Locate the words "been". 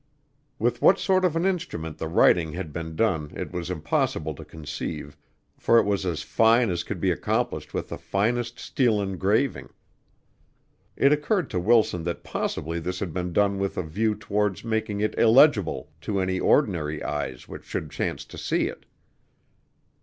2.73-2.95, 13.13-13.31